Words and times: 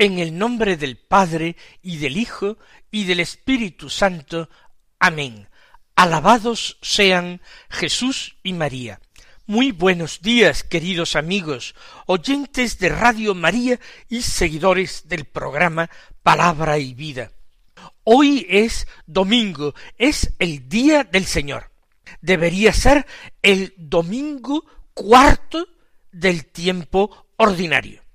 En 0.00 0.20
el 0.20 0.38
nombre 0.38 0.76
del 0.76 0.96
Padre 0.96 1.56
y 1.82 1.96
del 1.96 2.16
Hijo 2.16 2.56
y 2.88 3.02
del 3.02 3.18
Espíritu 3.18 3.90
Santo. 3.90 4.48
Amén. 5.00 5.48
Alabados 5.96 6.78
sean 6.82 7.40
Jesús 7.68 8.36
y 8.44 8.52
María. 8.52 9.00
Muy 9.46 9.72
buenos 9.72 10.22
días, 10.22 10.62
queridos 10.62 11.16
amigos, 11.16 11.74
oyentes 12.06 12.78
de 12.78 12.90
Radio 12.90 13.34
María 13.34 13.80
y 14.08 14.22
seguidores 14.22 15.08
del 15.08 15.24
programa 15.24 15.90
Palabra 16.22 16.78
y 16.78 16.94
Vida. 16.94 17.32
Hoy 18.04 18.46
es 18.48 18.86
domingo, 19.06 19.74
es 19.96 20.32
el 20.38 20.68
día 20.68 21.02
del 21.02 21.24
Señor. 21.24 21.72
Debería 22.20 22.72
ser 22.72 23.04
el 23.42 23.74
domingo 23.76 24.64
cuarto 24.94 25.66
del 26.12 26.46
tiempo 26.46 27.26
ordinario. 27.36 28.07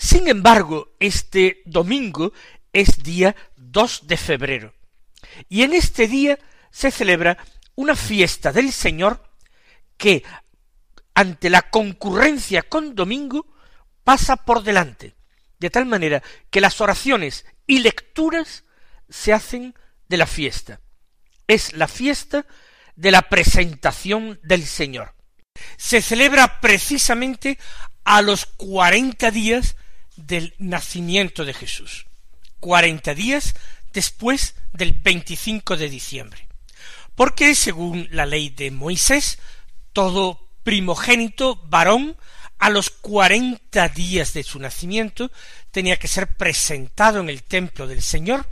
Sin 0.00 0.28
embargo, 0.28 0.96
este 0.98 1.60
domingo 1.66 2.32
es 2.72 3.02
día 3.02 3.36
2 3.56 4.06
de 4.06 4.16
febrero. 4.16 4.74
Y 5.50 5.62
en 5.62 5.74
este 5.74 6.08
día 6.08 6.38
se 6.70 6.90
celebra 6.90 7.36
una 7.74 7.94
fiesta 7.94 8.50
del 8.50 8.72
Señor 8.72 9.22
que, 9.98 10.24
ante 11.12 11.50
la 11.50 11.68
concurrencia 11.68 12.62
con 12.62 12.94
domingo, 12.94 13.46
pasa 14.02 14.36
por 14.36 14.62
delante, 14.62 15.16
de 15.58 15.68
tal 15.68 15.84
manera 15.84 16.22
que 16.48 16.62
las 16.62 16.80
oraciones 16.80 17.44
y 17.66 17.80
lecturas 17.80 18.64
se 19.10 19.34
hacen 19.34 19.74
de 20.08 20.16
la 20.16 20.26
fiesta. 20.26 20.80
Es 21.46 21.74
la 21.74 21.88
fiesta 21.88 22.46
de 22.96 23.10
la 23.10 23.28
presentación 23.28 24.40
del 24.44 24.64
Señor. 24.64 25.14
Se 25.76 26.00
celebra 26.00 26.58
precisamente 26.62 27.58
a 28.04 28.22
los 28.22 28.46
cuarenta 28.46 29.30
días 29.30 29.76
del 30.26 30.54
nacimiento 30.58 31.44
de 31.44 31.54
Jesús, 31.54 32.06
cuarenta 32.60 33.14
días 33.14 33.54
después 33.92 34.54
del 34.72 34.92
25 34.92 35.76
de 35.76 35.88
diciembre. 35.88 36.46
Porque 37.14 37.54
según 37.54 38.08
la 38.10 38.26
ley 38.26 38.50
de 38.50 38.70
Moisés, 38.70 39.38
todo 39.92 40.48
primogénito 40.62 41.56
varón 41.68 42.16
a 42.58 42.70
los 42.70 42.90
cuarenta 42.90 43.88
días 43.88 44.34
de 44.34 44.42
su 44.42 44.58
nacimiento 44.58 45.30
tenía 45.70 45.98
que 45.98 46.08
ser 46.08 46.36
presentado 46.36 47.20
en 47.20 47.28
el 47.28 47.42
templo 47.42 47.86
del 47.86 48.02
Señor 48.02 48.46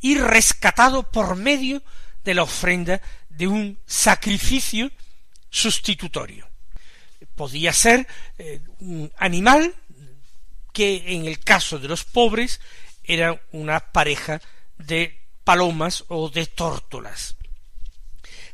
y 0.00 0.16
rescatado 0.16 1.10
por 1.10 1.36
medio 1.36 1.82
de 2.24 2.34
la 2.34 2.44
ofrenda 2.44 3.00
de 3.28 3.48
un 3.48 3.78
sacrificio 3.86 4.90
sustitutorio. 5.50 6.48
Podía 7.34 7.72
ser 7.72 8.06
eh, 8.38 8.60
un 8.80 9.10
animal 9.16 9.74
que 10.78 11.12
en 11.16 11.26
el 11.26 11.40
caso 11.40 11.80
de 11.80 11.88
los 11.88 12.04
pobres 12.04 12.60
era 13.02 13.42
una 13.50 13.80
pareja 13.80 14.40
de 14.76 15.26
palomas 15.42 16.04
o 16.06 16.30
de 16.30 16.46
tórtolas. 16.46 17.34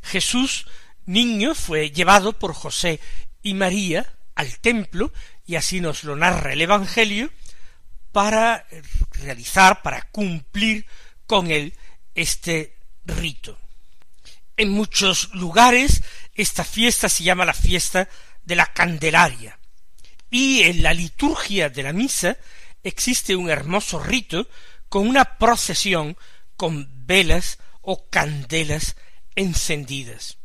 Jesús, 0.01 0.65
niño, 1.05 1.53
fue 1.53 1.91
llevado 1.91 2.33
por 2.33 2.55
José 2.55 2.99
y 3.43 3.53
María 3.53 4.11
al 4.33 4.57
templo, 4.57 5.13
y 5.45 5.53
así 5.53 5.81
nos 5.81 6.03
lo 6.03 6.15
narra 6.15 6.53
el 6.53 6.63
Evangelio, 6.63 7.29
para 8.11 8.65
realizar, 9.21 9.83
para 9.83 10.01
cumplir 10.09 10.87
con 11.27 11.51
él 11.51 11.75
este 12.15 12.75
rito. 13.05 13.55
En 14.57 14.71
muchos 14.71 15.31
lugares 15.35 16.01
esta 16.33 16.63
fiesta 16.63 17.07
se 17.07 17.23
llama 17.23 17.45
la 17.45 17.53
fiesta 17.53 18.09
de 18.43 18.55
la 18.55 18.65
Candelaria, 18.73 19.59
y 20.35 20.63
en 20.63 20.83
la 20.83 20.93
liturgia 20.93 21.69
de 21.69 21.81
la 21.81 21.93
misa 21.93 22.35
existe 22.83 23.37
un 23.37 23.49
hermoso 23.49 23.99
rito 23.99 24.49
con 24.89 25.07
una 25.07 25.37
procesión 25.37 26.17
con 26.57 26.89
velas 27.05 27.57
o 27.81 28.09
candelas 28.09 28.97
encendidas. 29.37 30.37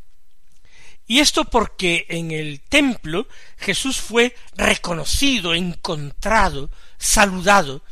Y 1.09 1.19
esto 1.19 1.45
porque 1.45 2.07
en 2.09 2.31
el 2.31 2.61
templo 2.61 3.27
Jesús 3.59 4.01
fue 4.01 4.37
reconocido, 4.55 5.55
encontrado, 5.55 6.71
saludado 6.97 7.83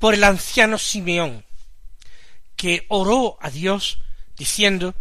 por 0.00 0.14
el 0.14 0.24
anciano 0.24 0.76
Simeón, 0.76 1.44
que 2.56 2.84
oró 2.88 3.38
a 3.40 3.50
Dios 3.50 4.00
diciendo 4.36 4.96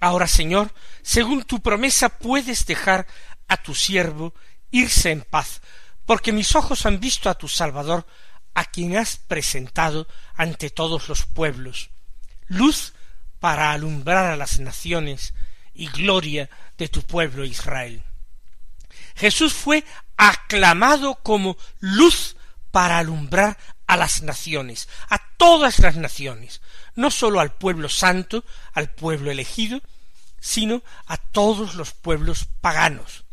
Ahora, 0.00 0.26
Señor, 0.26 0.72
según 1.02 1.44
tu 1.44 1.60
promesa 1.60 2.08
puedes 2.08 2.64
dejar 2.64 3.06
a 3.46 3.62
tu 3.62 3.74
siervo 3.74 4.32
irse 4.70 5.10
en 5.10 5.20
paz, 5.20 5.60
porque 6.06 6.32
mis 6.32 6.54
ojos 6.56 6.86
han 6.86 7.00
visto 7.00 7.30
a 7.30 7.34
tu 7.34 7.48
Salvador, 7.48 8.06
a 8.54 8.64
quien 8.64 8.96
has 8.96 9.16
presentado 9.16 10.06
ante 10.34 10.70
todos 10.70 11.08
los 11.08 11.24
pueblos, 11.24 11.90
luz 12.46 12.92
para 13.40 13.72
alumbrar 13.72 14.26
a 14.30 14.36
las 14.36 14.60
naciones 14.60 15.34
y 15.74 15.88
gloria 15.88 16.50
de 16.78 16.88
tu 16.88 17.02
pueblo 17.02 17.44
Israel. 17.44 18.02
Jesús 19.16 19.52
fue 19.52 19.84
aclamado 20.16 21.16
como 21.16 21.56
luz 21.80 22.36
para 22.70 22.98
alumbrar 22.98 23.58
a 23.86 23.96
las 23.96 24.22
naciones, 24.22 24.88
a 25.10 25.18
todas 25.36 25.78
las 25.78 25.96
naciones, 25.96 26.60
no 26.94 27.10
sólo 27.10 27.40
al 27.40 27.52
pueblo 27.52 27.88
santo, 27.88 28.44
al 28.72 28.90
pueblo 28.90 29.30
elegido, 29.30 29.80
sino 30.40 30.82
a 31.06 31.16
todos 31.16 31.74
los 31.74 31.92
pueblos 31.92 32.46
paganos. 32.60 33.24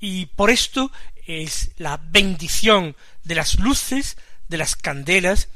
Y 0.00 0.26
por 0.26 0.50
esto 0.50 0.90
es 1.26 1.72
la 1.76 1.96
bendición 1.96 2.96
de 3.24 3.34
las 3.34 3.58
luces, 3.58 4.16
de 4.48 4.58
las 4.58 4.76
candelas, 4.76 5.48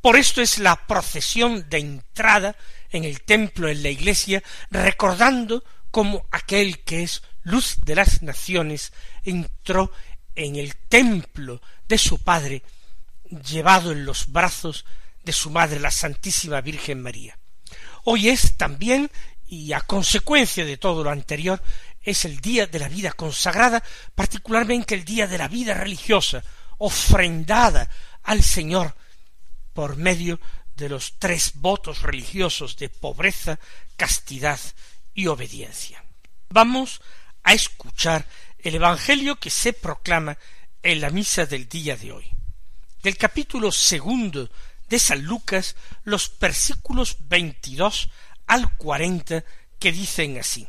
por 0.00 0.16
esto 0.16 0.42
es 0.42 0.58
la 0.58 0.86
procesión 0.86 1.68
de 1.70 1.78
entrada 1.78 2.56
en 2.90 3.04
el 3.04 3.22
templo, 3.22 3.68
en 3.68 3.82
la 3.82 3.88
iglesia, 3.88 4.42
recordando 4.70 5.64
cómo 5.92 6.26
aquel 6.32 6.80
que 6.80 7.04
es 7.04 7.22
luz 7.44 7.76
de 7.84 7.94
las 7.94 8.22
naciones 8.22 8.92
entró 9.24 9.92
en 10.34 10.56
el 10.56 10.74
templo 10.76 11.62
de 11.88 11.98
su 11.98 12.18
Padre, 12.18 12.62
llevado 13.48 13.92
en 13.92 14.04
los 14.04 14.32
brazos 14.32 14.84
de 15.24 15.32
su 15.32 15.50
Madre, 15.50 15.78
la 15.78 15.90
Santísima 15.90 16.60
Virgen 16.60 17.00
María. 17.00 17.38
Hoy 18.04 18.28
es 18.28 18.56
también, 18.56 19.10
y 19.46 19.72
a 19.72 19.80
consecuencia 19.82 20.64
de 20.64 20.78
todo 20.78 21.04
lo 21.04 21.10
anterior, 21.10 21.62
es 22.02 22.24
el 22.24 22.40
día 22.40 22.66
de 22.66 22.78
la 22.78 22.88
vida 22.88 23.12
consagrada, 23.12 23.82
particularmente 24.14 24.94
el 24.94 25.04
día 25.04 25.26
de 25.26 25.38
la 25.38 25.48
vida 25.48 25.74
religiosa, 25.74 26.42
ofrendada 26.78 27.88
al 28.22 28.42
Señor 28.42 28.94
por 29.72 29.96
medio 29.96 30.40
de 30.76 30.88
los 30.88 31.18
tres 31.18 31.52
votos 31.54 32.02
religiosos 32.02 32.76
de 32.76 32.88
pobreza, 32.88 33.58
castidad 33.96 34.58
y 35.14 35.26
obediencia. 35.26 36.04
Vamos 36.48 37.00
a 37.42 37.52
escuchar 37.52 38.26
el 38.58 38.74
Evangelio 38.74 39.36
que 39.36 39.50
se 39.50 39.72
proclama 39.72 40.36
en 40.82 41.00
la 41.00 41.10
misa 41.10 41.46
del 41.46 41.68
día 41.68 41.96
de 41.96 42.12
hoy. 42.12 42.30
Del 43.02 43.16
capítulo 43.16 43.72
segundo 43.72 44.50
de 44.88 44.98
San 44.98 45.22
Lucas, 45.22 45.76
los 46.04 46.32
versículos 46.38 47.16
veintidós 47.20 48.10
al 48.46 48.76
cuarenta 48.76 49.44
que 49.78 49.92
dicen 49.92 50.38
así. 50.38 50.68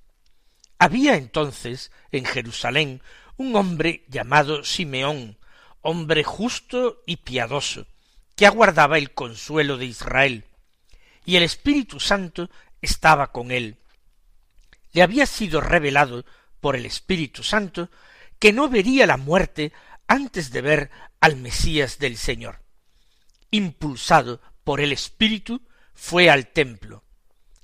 Había 0.81 1.15
entonces 1.15 1.91
en 2.11 2.25
Jerusalén 2.25 3.03
un 3.37 3.55
hombre 3.55 4.03
llamado 4.07 4.63
Simeón, 4.63 5.37
hombre 5.81 6.23
justo 6.23 7.03
y 7.05 7.17
piadoso, 7.17 7.85
que 8.35 8.47
aguardaba 8.47 8.97
el 8.97 9.13
consuelo 9.13 9.77
de 9.77 9.85
Israel, 9.85 10.45
y 11.23 11.35
el 11.35 11.43
Espíritu 11.43 11.99
Santo 11.99 12.49
estaba 12.81 13.31
con 13.31 13.51
él. 13.51 13.77
le 14.91 15.03
había 15.03 15.27
sido 15.27 15.61
revelado 15.61 16.25
por 16.59 16.75
el 16.75 16.87
Espíritu 16.87 17.43
Santo 17.43 17.91
que 18.39 18.51
no 18.51 18.67
vería 18.67 19.05
la 19.05 19.17
muerte 19.17 19.73
antes 20.07 20.49
de 20.49 20.61
ver 20.61 20.89
al 21.19 21.35
Mesías 21.35 21.99
del 21.99 22.17
Señor. 22.17 22.63
Impulsado 23.51 24.41
por 24.63 24.81
el 24.81 24.91
Espíritu, 24.91 25.61
fue 25.93 26.31
al 26.31 26.47
templo, 26.47 27.03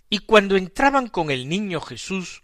y 0.07 0.19
cuando 0.19 0.55
entraban 0.55 1.07
con 1.07 1.31
el 1.31 1.49
niño 1.49 1.81
Jesús, 1.81 2.43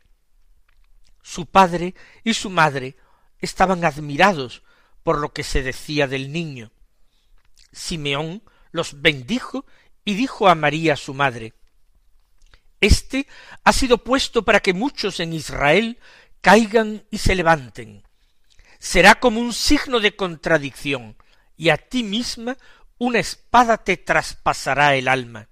Su 1.21 1.45
padre 1.45 1.95
y 2.23 2.33
su 2.33 2.49
madre 2.49 2.97
estaban 3.39 3.85
admirados 3.85 4.63
por 5.03 5.19
lo 5.19 5.33
que 5.33 5.43
se 5.43 5.63
decía 5.63 6.07
del 6.07 6.31
niño. 6.31 6.71
Simeón 7.71 8.43
los 8.71 9.01
bendijo 9.01 9.65
y 10.05 10.15
dijo 10.15 10.47
a 10.47 10.55
María 10.55 10.95
su 10.95 11.13
madre 11.13 11.53
Este 12.79 13.27
ha 13.63 13.73
sido 13.73 13.99
puesto 13.99 14.43
para 14.43 14.59
que 14.59 14.73
muchos 14.73 15.19
en 15.19 15.33
Israel 15.33 15.99
caigan 16.41 17.05
y 17.11 17.19
se 17.19 17.35
levanten. 17.35 18.03
Será 18.79 19.19
como 19.19 19.39
un 19.39 19.53
signo 19.53 19.99
de 19.99 20.15
contradicción, 20.15 21.15
y 21.55 21.69
a 21.69 21.77
ti 21.77 22.01
misma 22.01 22.57
una 22.97 23.19
espada 23.19 23.77
te 23.77 23.97
traspasará 23.97 24.95
el 24.95 25.07
alma, 25.07 25.49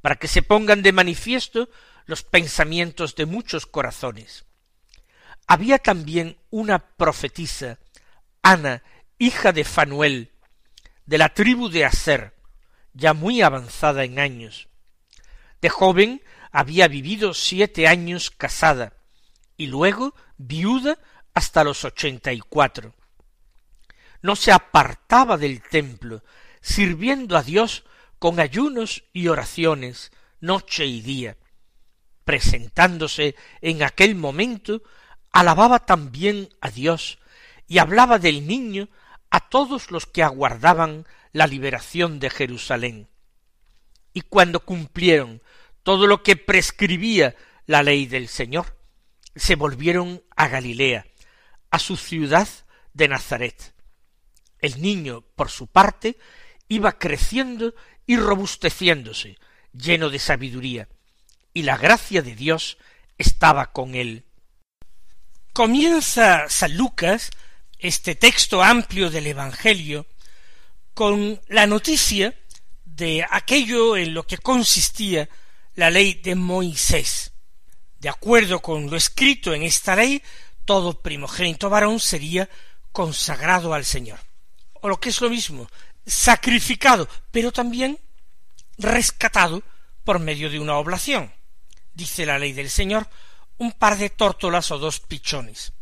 para 0.00 0.16
que 0.16 0.28
se 0.28 0.42
pongan 0.42 0.82
de 0.82 0.92
manifiesto 0.92 1.68
los 2.06 2.22
pensamientos 2.22 3.16
de 3.16 3.26
muchos 3.26 3.66
corazones. 3.66 4.44
Había 5.48 5.78
también 5.78 6.36
una 6.50 6.78
profetisa, 6.78 7.78
Ana, 8.42 8.82
hija 9.16 9.52
de 9.52 9.64
Fanuel, 9.64 10.30
de 11.06 11.16
la 11.16 11.30
tribu 11.30 11.70
de 11.70 11.86
Aser, 11.86 12.34
ya 12.92 13.14
muy 13.14 13.40
avanzada 13.40 14.04
en 14.04 14.18
años. 14.18 14.68
De 15.62 15.70
joven 15.70 16.22
había 16.52 16.86
vivido 16.86 17.32
siete 17.32 17.88
años 17.88 18.30
casada, 18.30 18.92
y 19.56 19.68
luego 19.68 20.14
viuda 20.36 20.98
hasta 21.32 21.64
los 21.64 21.82
ochenta 21.82 22.30
y 22.32 22.40
cuatro. 22.40 22.94
No 24.20 24.36
se 24.36 24.52
apartaba 24.52 25.38
del 25.38 25.62
templo, 25.62 26.22
sirviendo 26.60 27.38
a 27.38 27.42
Dios 27.42 27.84
con 28.18 28.38
ayunos 28.38 29.04
y 29.14 29.28
oraciones 29.28 30.12
noche 30.40 30.84
y 30.84 31.00
día. 31.00 31.38
Presentándose 32.24 33.34
en 33.62 33.82
aquel 33.82 34.14
momento, 34.14 34.82
alababa 35.32 35.86
también 35.86 36.48
a 36.60 36.70
Dios 36.70 37.18
y 37.66 37.78
hablaba 37.78 38.18
del 38.18 38.46
niño 38.46 38.88
a 39.30 39.48
todos 39.48 39.90
los 39.90 40.06
que 40.06 40.22
aguardaban 40.22 41.06
la 41.32 41.46
liberación 41.46 42.18
de 42.18 42.30
Jerusalén. 42.30 43.08
Y 44.12 44.22
cuando 44.22 44.60
cumplieron 44.60 45.42
todo 45.82 46.06
lo 46.06 46.22
que 46.22 46.36
prescribía 46.36 47.36
la 47.66 47.82
ley 47.82 48.06
del 48.06 48.28
Señor, 48.28 48.78
se 49.36 49.54
volvieron 49.54 50.22
a 50.34 50.48
Galilea, 50.48 51.06
a 51.70 51.78
su 51.78 51.96
ciudad 51.96 52.48
de 52.94 53.08
Nazaret. 53.08 53.74
El 54.58 54.82
niño, 54.82 55.22
por 55.36 55.50
su 55.50 55.66
parte, 55.66 56.18
iba 56.68 56.98
creciendo 56.98 57.74
y 58.06 58.16
robusteciéndose, 58.16 59.38
lleno 59.72 60.10
de 60.10 60.18
sabiduría, 60.18 60.88
y 61.54 61.62
la 61.62 61.76
gracia 61.76 62.22
de 62.22 62.34
Dios 62.34 62.78
estaba 63.18 63.72
con 63.72 63.94
él. 63.94 64.24
Comienza 65.58 66.48
San 66.48 66.76
Lucas 66.76 67.32
este 67.80 68.14
texto 68.14 68.62
amplio 68.62 69.10
del 69.10 69.26
Evangelio 69.26 70.06
con 70.94 71.40
la 71.48 71.66
noticia 71.66 72.32
de 72.84 73.26
aquello 73.28 73.96
en 73.96 74.14
lo 74.14 74.24
que 74.24 74.38
consistía 74.38 75.28
la 75.74 75.90
ley 75.90 76.14
de 76.14 76.36
Moisés. 76.36 77.32
De 77.98 78.08
acuerdo 78.08 78.62
con 78.62 78.88
lo 78.88 78.96
escrito 78.96 79.52
en 79.52 79.64
esta 79.64 79.96
ley, 79.96 80.22
todo 80.64 81.02
primogénito 81.02 81.68
varón 81.68 81.98
sería 81.98 82.48
consagrado 82.92 83.74
al 83.74 83.84
Señor. 83.84 84.20
O 84.74 84.88
lo 84.88 85.00
que 85.00 85.08
es 85.08 85.20
lo 85.20 85.28
mismo, 85.28 85.68
sacrificado, 86.06 87.08
pero 87.32 87.50
también 87.50 87.98
rescatado 88.76 89.64
por 90.04 90.20
medio 90.20 90.50
de 90.50 90.60
una 90.60 90.76
oblación. 90.76 91.32
Dice 91.94 92.26
la 92.26 92.38
ley 92.38 92.52
del 92.52 92.70
Señor, 92.70 93.08
un 93.58 93.72
par 93.72 93.98
de 93.98 94.10
tórtolas 94.10 94.70
o 94.70 94.78
dos 94.78 95.00
pichones. 95.00 95.72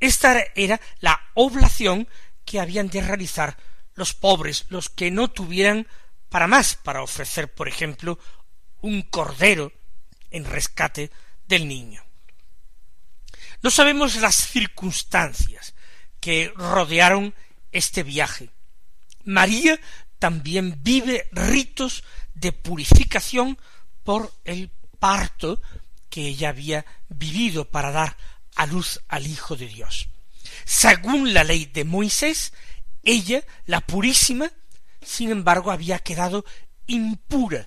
Esta 0.00 0.42
era 0.54 0.80
la 1.00 1.20
oblación 1.34 2.08
que 2.44 2.60
habían 2.60 2.88
de 2.88 3.00
realizar 3.00 3.56
los 3.94 4.14
pobres, 4.14 4.66
los 4.68 4.88
que 4.88 5.10
no 5.10 5.30
tuvieran 5.30 5.86
para 6.28 6.46
más, 6.46 6.76
para 6.76 7.02
ofrecer, 7.02 7.52
por 7.52 7.68
ejemplo, 7.68 8.18
un 8.80 9.02
cordero 9.02 9.72
en 10.30 10.44
rescate 10.44 11.10
del 11.46 11.68
niño. 11.68 12.02
No 13.62 13.70
sabemos 13.70 14.16
las 14.16 14.34
circunstancias 14.34 15.74
que 16.20 16.52
rodearon 16.56 17.34
este 17.72 18.02
viaje. 18.02 18.50
María 19.24 19.80
también 20.18 20.78
vive 20.82 21.28
ritos 21.32 22.04
de 22.34 22.52
purificación 22.52 23.58
por 24.02 24.32
el 24.44 24.70
parto 24.98 25.60
que 26.14 26.28
ella 26.28 26.50
había 26.50 26.86
vivido 27.08 27.72
para 27.72 27.90
dar 27.90 28.16
a 28.54 28.66
luz 28.66 29.00
al 29.08 29.26
Hijo 29.26 29.56
de 29.56 29.66
Dios. 29.66 30.08
Según 30.64 31.34
la 31.34 31.42
ley 31.42 31.64
de 31.64 31.82
Moisés, 31.82 32.52
ella, 33.02 33.42
la 33.66 33.80
purísima, 33.80 34.52
sin 35.04 35.32
embargo, 35.32 35.72
había 35.72 35.98
quedado 35.98 36.44
impura 36.86 37.66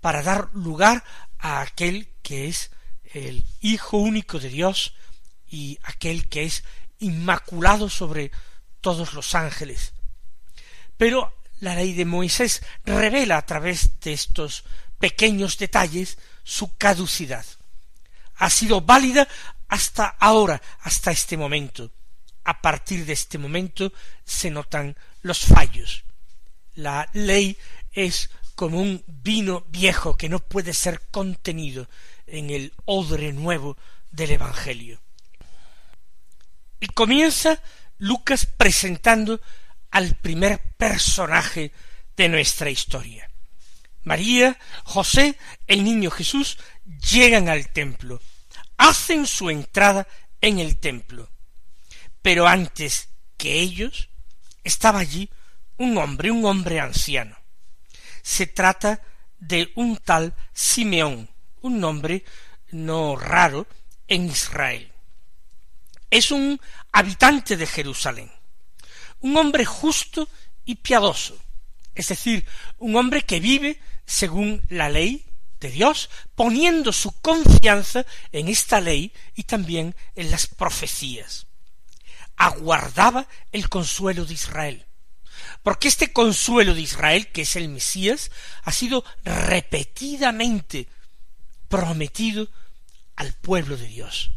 para 0.00 0.22
dar 0.22 0.48
lugar 0.54 1.04
a 1.38 1.60
aquel 1.60 2.08
que 2.22 2.48
es 2.48 2.70
el 3.12 3.44
Hijo 3.60 3.98
único 3.98 4.38
de 4.38 4.48
Dios 4.48 4.94
y 5.46 5.78
aquel 5.82 6.30
que 6.30 6.44
es 6.44 6.64
inmaculado 6.98 7.90
sobre 7.90 8.32
todos 8.80 9.12
los 9.12 9.34
ángeles. 9.34 9.92
Pero 10.96 11.36
la 11.60 11.74
ley 11.74 11.92
de 11.92 12.06
Moisés 12.06 12.62
revela 12.86 13.36
a 13.36 13.44
través 13.44 14.00
de 14.00 14.14
estos 14.14 14.64
pequeños 14.98 15.58
detalles 15.58 16.16
su 16.42 16.74
caducidad. 16.78 17.44
Ha 18.42 18.50
sido 18.50 18.80
válida 18.80 19.28
hasta 19.68 20.16
ahora, 20.18 20.60
hasta 20.80 21.12
este 21.12 21.36
momento. 21.36 21.92
A 22.42 22.60
partir 22.60 23.06
de 23.06 23.12
este 23.12 23.38
momento 23.38 23.92
se 24.24 24.50
notan 24.50 24.96
los 25.20 25.46
fallos. 25.46 26.02
La 26.74 27.08
ley 27.12 27.56
es 27.92 28.30
como 28.56 28.80
un 28.80 29.04
vino 29.06 29.64
viejo 29.68 30.16
que 30.16 30.28
no 30.28 30.40
puede 30.40 30.74
ser 30.74 31.02
contenido 31.12 31.88
en 32.26 32.50
el 32.50 32.72
odre 32.84 33.32
nuevo 33.32 33.76
del 34.10 34.32
Evangelio. 34.32 35.00
Y 36.80 36.88
comienza 36.88 37.62
Lucas 37.98 38.46
presentando 38.46 39.40
al 39.92 40.16
primer 40.16 40.58
personaje 40.76 41.70
de 42.16 42.28
nuestra 42.28 42.70
historia. 42.70 43.30
María, 44.02 44.58
José, 44.82 45.38
el 45.68 45.84
niño 45.84 46.10
Jesús 46.10 46.58
llegan 47.08 47.48
al 47.48 47.68
templo 47.68 48.20
hacen 48.82 49.26
su 49.26 49.48
entrada 49.48 50.06
en 50.40 50.58
el 50.58 50.76
templo. 50.78 51.30
Pero 52.20 52.46
antes 52.46 53.08
que 53.36 53.60
ellos 53.60 54.08
estaba 54.64 54.98
allí 54.98 55.30
un 55.78 55.96
hombre, 55.98 56.30
un 56.30 56.44
hombre 56.44 56.80
anciano. 56.80 57.36
Se 58.22 58.46
trata 58.46 59.02
de 59.38 59.72
un 59.76 59.96
tal 59.96 60.34
Simeón, 60.52 61.28
un 61.60 61.80
nombre 61.80 62.24
no 62.70 63.16
raro 63.16 63.66
en 64.08 64.26
Israel. 64.26 64.90
Es 66.10 66.30
un 66.30 66.60
habitante 66.92 67.56
de 67.56 67.66
Jerusalén, 67.66 68.30
un 69.20 69.36
hombre 69.36 69.64
justo 69.64 70.28
y 70.64 70.76
piadoso, 70.76 71.36
es 71.94 72.08
decir, 72.08 72.44
un 72.78 72.96
hombre 72.96 73.22
que 73.22 73.40
vive 73.40 73.80
según 74.06 74.64
la 74.68 74.88
ley 74.88 75.24
de 75.62 75.70
Dios, 75.70 76.10
poniendo 76.34 76.92
su 76.92 77.12
confianza 77.20 78.04
en 78.32 78.48
esta 78.48 78.80
ley 78.80 79.12
y 79.34 79.44
también 79.44 79.94
en 80.14 80.30
las 80.30 80.46
profecías. 80.46 81.46
Aguardaba 82.36 83.28
el 83.52 83.68
consuelo 83.68 84.26
de 84.26 84.34
Israel. 84.34 84.86
Porque 85.62 85.88
este 85.88 86.12
consuelo 86.12 86.74
de 86.74 86.80
Israel, 86.80 87.28
que 87.28 87.42
es 87.42 87.56
el 87.56 87.68
Mesías, 87.68 88.30
ha 88.64 88.72
sido 88.72 89.04
repetidamente 89.24 90.88
prometido 91.68 92.48
al 93.16 93.32
pueblo 93.32 93.76
de 93.76 93.86
Dios. 93.86 94.30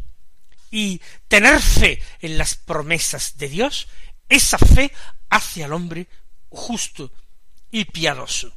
Y 0.72 1.02
tener 1.28 1.62
fe 1.62 2.02
en 2.22 2.38
las 2.38 2.56
promesas 2.56 3.38
de 3.38 3.50
Dios, 3.50 3.88
esa 4.30 4.58
fe 4.58 4.92
hace 5.30 5.64
al 5.64 5.74
hombre 5.74 6.08
justo 6.50 7.12
y 7.72 7.86
piadoso. 7.86 8.54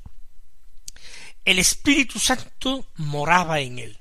El 1.44 1.58
Espíritu 1.58 2.18
Santo 2.18 2.86
moraba 2.96 3.60
en 3.60 3.78
él. 3.78 3.98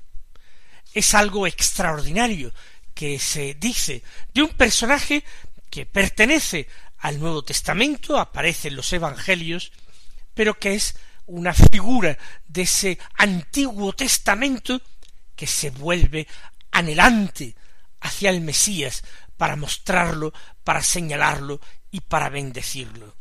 Es 0.92 1.14
algo 1.14 1.46
extraordinario 1.46 2.52
que 2.94 3.18
se 3.18 3.54
dice 3.54 4.02
de 4.34 4.42
un 4.42 4.50
personaje 4.50 5.24
que 5.70 5.86
pertenece 5.86 6.68
al 6.98 7.20
Nuevo 7.20 7.42
Testamento, 7.42 8.18
aparece 8.18 8.68
en 8.68 8.76
los 8.76 8.92
Evangelios, 8.92 9.72
pero 10.34 10.58
que 10.58 10.74
es 10.74 10.96
una 11.26 11.54
figura 11.54 12.18
de 12.46 12.62
ese 12.62 12.98
Antiguo 13.14 13.92
Testamento 13.92 14.80
que 15.36 15.46
se 15.46 15.70
vuelve 15.70 16.26
anhelante 16.72 17.54
hacia 18.00 18.30
el 18.30 18.40
Mesías 18.40 19.04
para 19.36 19.56
mostrarlo, 19.56 20.32
para 20.64 20.82
señalarlo 20.82 21.60
y 21.90 22.00
para 22.00 22.28
bendecirlo. 22.28 23.16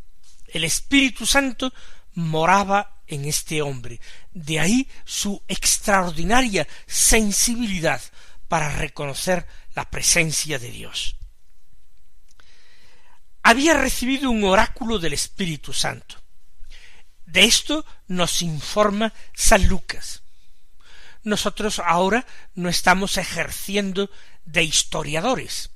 El 0.48 0.64
Espíritu 0.64 1.26
Santo 1.26 1.74
moraba 2.16 2.97
en 3.08 3.26
este 3.26 3.62
hombre. 3.62 4.00
De 4.32 4.60
ahí 4.60 4.88
su 5.06 5.42
extraordinaria 5.48 6.68
sensibilidad 6.86 8.02
para 8.48 8.70
reconocer 8.70 9.46
la 9.76 9.90
presencia 9.90 10.60
de 10.60 10.72
Dios. 10.72 11.16
Había 13.44 13.76
recibido 13.76 14.30
un 14.30 14.44
oráculo 14.44 15.00
del 15.00 15.14
Espíritu 15.14 15.72
Santo. 15.74 16.16
De 17.26 17.44
esto 17.44 17.86
nos 18.08 18.42
informa 18.42 19.14
San 19.34 19.68
Lucas. 19.68 20.24
Nosotros 21.24 21.80
ahora 21.80 22.26
no 22.56 22.70
estamos 22.70 23.18
ejerciendo 23.18 24.10
de 24.46 24.64
historiadores, 24.64 25.72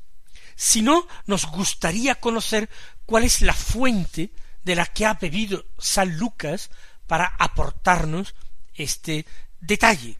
sino 0.55 1.07
nos 1.25 1.45
gustaría 1.45 2.15
conocer 2.15 2.69
cuál 3.05 3.25
es 3.25 3.41
la 3.41 3.53
fuente 3.53 4.31
de 4.63 4.75
la 4.75 4.85
que 4.85 5.05
ha 5.05 5.15
bebido 5.15 5.65
San 5.77 6.17
Lucas 6.17 6.69
para 7.11 7.35
aportarnos 7.39 8.35
este 8.73 9.25
detalle, 9.59 10.17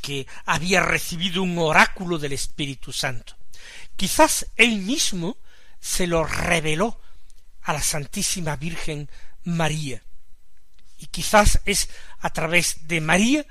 que 0.00 0.24
había 0.44 0.78
recibido 0.80 1.42
un 1.42 1.58
oráculo 1.58 2.16
del 2.16 2.32
Espíritu 2.32 2.92
Santo. 2.92 3.34
Quizás 3.96 4.46
él 4.54 4.78
mismo 4.82 5.36
se 5.80 6.06
lo 6.06 6.22
reveló 6.22 7.00
a 7.62 7.72
la 7.72 7.82
Santísima 7.82 8.54
Virgen 8.54 9.10
María. 9.42 10.00
Y 10.96 11.06
quizás 11.06 11.60
es 11.64 11.88
a 12.20 12.30
través 12.30 12.86
de 12.86 13.00
María 13.00 13.44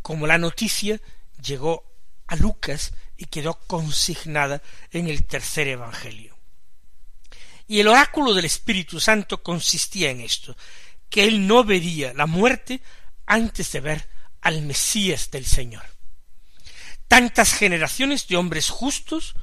como 0.00 0.26
la 0.26 0.38
noticia 0.38 0.98
llegó 1.42 1.84
a 2.26 2.36
Lucas 2.36 2.94
y 3.18 3.26
quedó 3.26 3.52
consignada 3.66 4.62
en 4.92 5.08
el 5.08 5.26
tercer 5.26 5.68
Evangelio. 5.68 6.34
Y 7.66 7.80
el 7.80 7.88
oráculo 7.88 8.32
del 8.32 8.46
Espíritu 8.46 8.98
Santo 8.98 9.42
consistía 9.42 10.10
en 10.10 10.22
esto, 10.22 10.56
que 11.14 11.22
él 11.22 11.46
no 11.46 11.62
vería 11.62 12.12
la 12.12 12.26
muerte 12.26 12.82
antes 13.24 13.70
de 13.70 13.78
ver 13.78 14.08
al 14.40 14.62
Mesías 14.62 15.30
del 15.30 15.46
Señor. 15.46 15.84
Tantas 17.06 17.52
generaciones 17.52 18.26
de 18.26 18.36
hombres 18.36 18.68
justos 18.68 19.36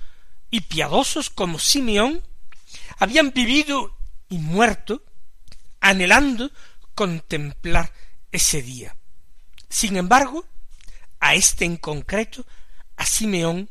y 0.50 0.60
piadosos 0.60 1.30
como 1.30 1.60
Simeón 1.60 2.22
habían 2.98 3.32
vivido 3.32 3.98
y 4.28 4.38
muerto 4.40 5.02
anhelando 5.80 6.52
contemplar 6.94 7.94
ese 8.34 8.62
día. 8.62 8.94
Sin 9.70 9.96
embargo, 9.96 10.46
a 11.22 11.36
este 11.36 11.64
en 11.64 11.78
concreto, 11.78 12.46
a 12.98 13.06
Simeón, 13.06 13.70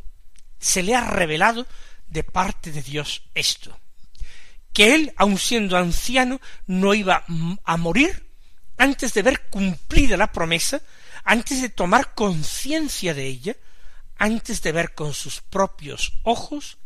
se 0.58 0.82
le 0.82 0.94
ha 0.94 1.02
revelado 1.02 1.66
de 2.06 2.24
parte 2.24 2.72
de 2.72 2.80
Dios 2.80 3.24
esto 3.34 3.78
que 4.72 4.94
él, 4.94 5.12
aun 5.16 5.38
siendo 5.38 5.76
anciano, 5.76 6.40
no 6.66 6.94
iba 6.94 7.24
a 7.64 7.76
morir 7.76 8.26
antes 8.78 9.12
de 9.12 9.22
ver 9.22 9.48
cumplida 9.50 10.16
la 10.16 10.32
promesa, 10.32 10.80
antes 11.24 11.60
de 11.60 11.68
tomar 11.68 12.14
conciencia 12.14 13.12
de 13.12 13.26
ella, 13.26 13.56
antes 14.16 14.62
de 14.62 14.72
ver 14.72 14.94
con 14.94 15.12
sus 15.12 15.40
propios 15.40 16.12
ojos 16.22 16.78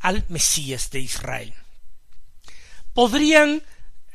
al 0.00 0.24
Mesías 0.28 0.90
de 0.90 1.00
Israel. 1.00 1.54
Podrían 2.94 3.62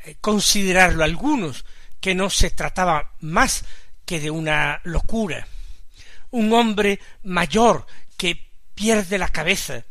eh, 0.04 0.16
considerarlo 0.20 1.04
algunos 1.04 1.64
que 2.00 2.14
no 2.14 2.30
se 2.30 2.50
trataba 2.50 3.12
más 3.20 3.64
que 4.04 4.18
de 4.18 4.30
una 4.30 4.80
locura, 4.84 5.46
un 6.30 6.52
hombre 6.52 6.98
mayor 7.22 7.86
que 8.16 8.50
pierde 8.74 9.18
la 9.18 9.28
cabeza, 9.28 9.84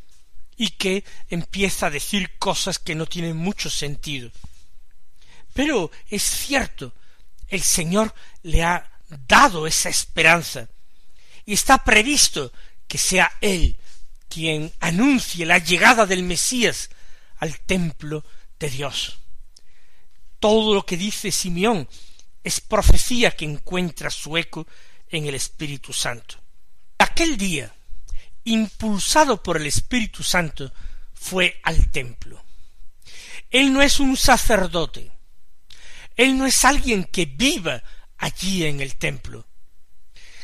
y 0.62 0.70
que 0.70 1.04
empieza 1.28 1.88
a 1.88 1.90
decir 1.90 2.38
cosas 2.38 2.78
que 2.78 2.94
no 2.94 3.08
tienen 3.08 3.36
mucho 3.36 3.68
sentido. 3.68 4.30
Pero 5.56 5.90
es 6.08 6.22
cierto, 6.22 6.94
el 7.48 7.64
Señor 7.64 8.14
le 8.44 8.62
ha 8.62 8.88
dado 9.28 9.66
esa 9.66 9.90
esperanza 9.90 10.70
y 11.48 11.54
está 11.54 11.84
previsto 11.84 12.54
que 12.88 13.00
sea 13.00 13.32
Él 13.42 13.76
quien 14.30 14.72
anuncie 14.82 15.48
la 15.48 15.58
llegada 15.58 16.06
del 16.06 16.22
Mesías 16.22 16.92
al 17.38 17.60
templo 17.62 18.24
de 18.60 18.70
Dios. 18.70 19.18
Todo 20.40 20.76
lo 20.76 20.86
que 20.86 20.96
dice 20.96 21.32
Simeón 21.32 21.90
es 22.44 22.62
profecía 22.62 23.32
que 23.32 23.46
encuentra 23.46 24.12
su 24.12 24.38
eco 24.38 24.68
en 25.10 25.26
el 25.26 25.34
Espíritu 25.34 25.92
Santo. 25.92 26.36
Aquel 27.00 27.36
día 27.36 27.74
impulsado 28.44 29.42
por 29.42 29.58
el 29.58 29.68
Espíritu 29.68 30.24
Santo, 30.24 30.72
fue 31.14 31.60
al 31.64 31.92
templo. 31.92 32.44
Él 33.50 33.74
no 33.74 33.82
es 33.82 34.00
un 34.00 34.18
sacerdote, 34.18 35.12
él 36.16 36.38
no 36.38 36.46
es 36.46 36.66
alguien 36.66 37.04
que 37.04 37.26
viva 37.26 37.84
allí 38.18 38.66
en 38.66 38.82
el 38.82 38.96
templo, 38.96 39.46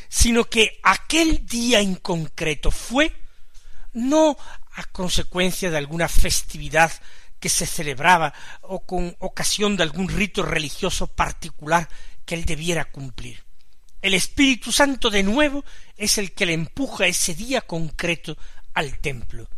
sino 0.08 0.44
que 0.44 0.80
aquel 0.82 1.46
día 1.46 1.80
en 1.80 1.96
concreto 1.96 2.70
fue 2.70 3.14
no 3.92 4.36
a 4.72 4.84
consecuencia 4.84 5.70
de 5.70 5.78
alguna 5.78 6.08
festividad 6.08 6.92
que 7.40 7.48
se 7.48 7.66
celebraba 7.66 8.34
o 8.62 8.84
con 8.84 9.16
ocasión 9.20 9.76
de 9.76 9.82
algún 9.84 10.08
rito 10.08 10.42
religioso 10.42 11.06
particular 11.06 11.88
que 12.24 12.34
él 12.34 12.44
debiera 12.44 12.90
cumplir. 12.90 13.47
El 14.00 14.14
Espíritu 14.14 14.70
Santo 14.70 15.10
de 15.10 15.22
nuevo 15.22 15.64
es 15.96 16.18
el 16.18 16.32
que 16.32 16.46
le 16.46 16.52
empuja 16.52 17.06
ese 17.06 17.34
día 17.34 17.62
concreto 17.62 18.36
al 18.74 18.98
templo. 18.98 19.48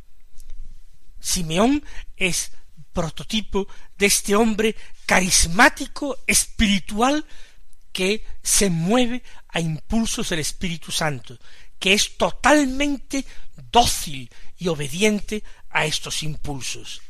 Simeón 1.20 1.84
es 2.16 2.52
prototipo 2.92 3.68
de 3.98 4.06
este 4.06 4.34
hombre 4.34 4.74
carismático, 5.04 6.18
espiritual, 6.26 7.26
que 7.92 8.24
se 8.42 8.70
mueve 8.70 9.22
a 9.48 9.60
impulsos 9.60 10.30
del 10.30 10.38
Espíritu 10.38 10.92
Santo, 10.92 11.38
que 11.78 11.92
es 11.92 12.16
totalmente 12.16 13.24
dócil 13.70 14.30
y 14.56 14.68
obediente 14.68 15.42
a 15.70 15.84
estos 15.84 16.22
impulsos. 16.22 17.02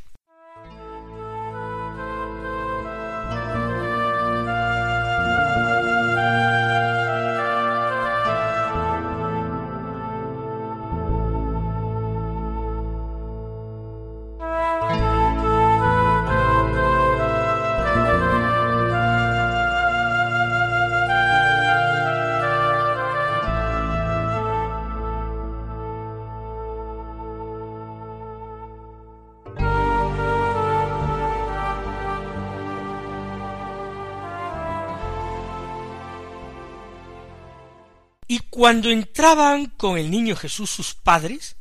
Cuando 38.50 38.90
entraban 38.90 39.66
con 39.66 39.96
el 39.96 40.10
niño 40.10 40.34
Jesús 40.34 40.70
sus 40.70 40.94
padres, 40.94 41.54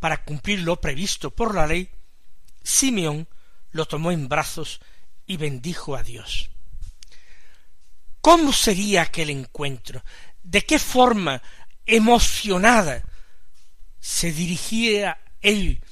para 0.00 0.24
cumplir 0.24 0.60
lo 0.60 0.80
previsto 0.80 1.30
por 1.30 1.54
la 1.54 1.66
ley, 1.66 1.90
Simeón 2.62 3.28
lo 3.72 3.86
tomó 3.86 4.10
en 4.12 4.26
brazos 4.26 4.80
y 5.26 5.36
bendijo 5.36 5.94
a 5.94 6.02
Dios. 6.02 6.48
¿Cómo 8.22 8.52
sería 8.52 9.02
aquel 9.02 9.28
encuentro? 9.28 10.02
¿De 10.42 10.64
qué 10.64 10.78
forma 10.78 11.42
emocionada 11.84 13.02
se 14.00 14.32
dirigía 14.32 15.20
él 15.42 15.82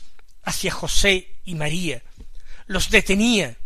hacia 0.43 0.73
José 0.73 1.37
y 1.45 1.54
María? 1.54 2.02
Los 2.66 2.88
detenía, 2.88 3.57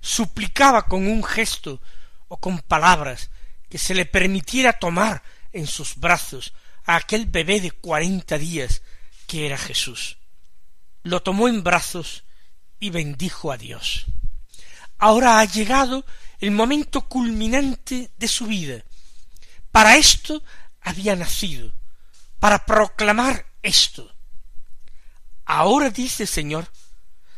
suplicaba 0.00 0.86
con 0.86 1.06
un 1.06 1.22
gesto 1.22 1.82
o 2.28 2.38
con 2.38 2.60
palabras 2.60 3.30
que 3.68 3.78
se 3.78 3.94
le 3.94 4.06
permitiera 4.06 4.72
tomar 4.72 5.22
en 5.52 5.66
sus 5.66 5.96
brazos 5.96 6.52
a 6.84 6.96
aquel 6.96 7.26
bebé 7.26 7.60
de 7.60 7.70
cuarenta 7.70 8.38
días 8.38 8.82
que 9.26 9.46
era 9.46 9.56
Jesús. 9.56 10.18
Lo 11.02 11.22
tomó 11.22 11.48
en 11.48 11.62
brazos 11.62 12.24
y 12.78 12.90
bendijo 12.90 13.52
a 13.52 13.56
Dios. 13.56 14.06
Ahora 14.98 15.40
ha 15.40 15.44
llegado 15.44 16.04
el 16.38 16.50
momento 16.50 17.08
culminante 17.08 18.10
de 18.16 18.28
su 18.28 18.46
vida. 18.46 18.84
Para 19.70 19.96
esto 19.96 20.42
había 20.80 21.16
nacido, 21.16 21.72
para 22.38 22.66
proclamar 22.66 23.46
esto. 23.62 24.14
Ahora 25.44 25.90
dice 25.90 26.26
Señor, 26.26 26.70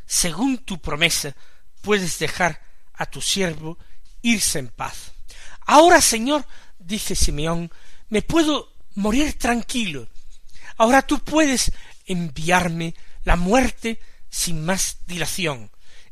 según 0.07 0.59
tu 0.59 0.81
promesa, 0.81 1.35
puedes 1.81 2.19
dejar 2.19 2.61
a 2.95 3.07
tu 3.07 3.21
siervo 3.21 3.79
irse 4.23 4.59
en 4.59 4.69
paz. 4.69 5.13
Ahora, 5.67 6.01
Señor, 6.01 6.47
dice 6.79 7.15
Simeón, 7.15 7.71
me 8.15 8.23
puedo 8.23 8.73
morir 8.95 9.37
tranquilo. 9.37 10.07
Ahora 10.77 11.03
tú 11.03 11.19
puedes 11.19 11.73
enviarme 12.07 12.95
la 13.25 13.35
muerte 13.35 13.99
sin 14.31 14.65
más 14.65 14.99
dilación, 15.05 15.69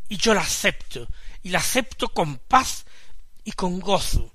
y 0.08 0.16
yo 0.16 0.34
la 0.34 0.40
acepto, 0.40 1.06
y 1.44 1.50
la 1.50 1.60
acepto 1.60 2.08
con 2.08 2.38
paz 2.38 2.86
y 3.44 3.52
con 3.52 3.78
gozo. 3.78 4.34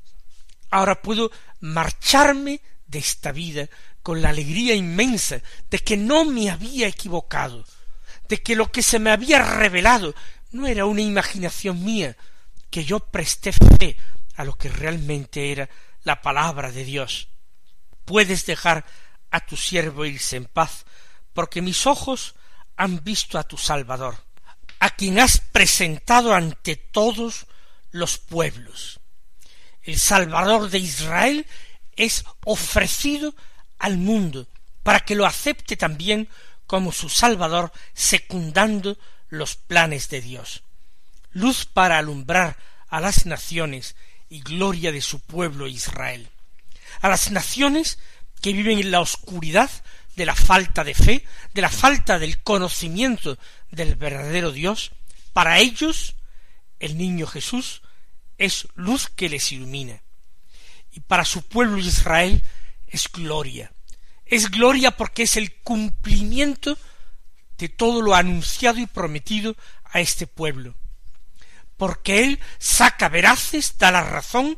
Ahora 0.70 1.02
puedo 1.02 1.30
marcharme 1.60 2.62
de 2.86 3.00
esta 3.00 3.34
vida 3.34 3.68
con 4.02 4.22
la 4.22 4.30
alegría 4.30 4.74
inmensa 4.74 5.42
de 5.70 5.80
que 5.80 5.98
no 5.98 6.24
me 6.24 6.50
había 6.50 6.88
equivocado, 6.88 7.66
de 8.30 8.42
que 8.42 8.56
lo 8.56 8.72
que 8.72 8.82
se 8.82 8.98
me 8.98 9.12
había 9.12 9.40
revelado 9.44 10.16
no 10.52 10.68
era 10.68 10.86
una 10.86 11.02
imaginación 11.02 11.84
mía, 11.84 12.16
que 12.70 12.86
yo 12.86 13.02
presté 13.02 13.52
fe 13.52 13.98
a 14.38 14.46
lo 14.46 14.54
que 14.54 14.70
realmente 14.70 15.52
era 15.52 15.70
la 16.06 16.22
palabra 16.22 16.72
de 16.72 16.86
Dios. 16.86 17.28
Puedes 18.08 18.46
dejar 18.46 18.86
a 19.32 19.46
tu 19.46 19.58
siervo 19.58 20.06
irse 20.06 20.38
en 20.38 20.46
paz, 20.46 20.86
porque 21.34 21.62
mis 21.62 21.86
ojos 21.86 22.36
han 22.78 23.04
visto 23.04 23.38
a 23.38 23.44
tu 23.44 23.58
Salvador, 23.58 24.16
a 24.80 24.92
quien 24.92 25.20
has 25.20 25.42
presentado 25.42 26.34
ante 26.34 26.78
todos 26.78 27.48
los 27.92 28.18
pueblos. 28.18 29.02
El 29.84 30.00
Salvador 30.00 30.70
de 30.70 30.80
Israel 30.80 31.46
es 31.98 32.24
ofrecido 32.46 33.36
al 33.78 33.98
mundo 33.98 34.48
para 34.84 35.02
que 35.02 35.16
lo 35.16 35.26
acepte 35.26 35.76
también 35.76 36.30
como 36.66 36.94
su 36.94 37.10
Salvador, 37.10 37.74
secundando 37.94 38.98
los 39.28 39.58
planes 39.58 40.08
de 40.08 40.22
Dios. 40.22 40.64
Luz 41.32 41.66
para 41.66 41.98
alumbrar 41.98 42.56
a 42.88 43.02
las 43.02 43.26
naciones 43.26 43.98
y 44.30 44.40
gloria 44.40 44.94
de 44.94 45.02
su 45.02 45.20
pueblo 45.20 45.68
Israel. 45.68 46.30
A 47.01 47.10
las 47.10 47.32
naciones 47.32 48.00
que 48.42 48.54
viven 48.54 48.80
en 48.80 48.92
la 48.92 49.01
oscuridad 49.01 49.70
de 50.16 50.25
la 50.25 50.36
falta 50.36 50.84
de 50.84 50.94
fe, 50.94 51.25
de 51.54 51.62
la 51.62 51.70
falta 51.70 52.20
del 52.20 52.42
conocimiento 52.42 53.38
del 53.72 53.96
verdadero 53.96 54.51
Dios, 54.51 54.92
para 55.34 55.60
ellos 55.60 56.16
el 56.80 56.98
niño 56.98 57.27
Jesús 57.27 57.82
es 58.38 58.68
luz 58.75 59.10
que 59.10 59.30
les 59.30 59.51
ilumina. 59.51 60.01
Y 60.92 61.01
para 61.01 61.25
su 61.25 61.44
pueblo 61.44 61.77
Israel 61.77 62.44
es 62.88 63.12
gloria. 63.12 63.72
Es 64.25 64.50
gloria 64.50 64.92
porque 64.92 65.24
es 65.24 65.38
el 65.38 65.53
cumplimiento 65.62 66.77
de 67.57 67.70
todo 67.70 68.01
lo 68.01 68.16
anunciado 68.16 68.79
y 68.79 68.88
prometido 68.88 69.55
a 69.86 70.00
este 70.00 70.27
pueblo. 70.27 70.75
Porque 71.77 72.24
él 72.24 72.40
saca 72.57 73.10
veraces, 73.10 73.77
da 73.77 73.92
la 73.92 74.03
razón 74.03 74.57